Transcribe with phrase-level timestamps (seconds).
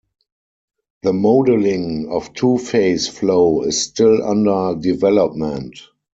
[1.03, 5.77] The modeling of two-phase flow is still under development.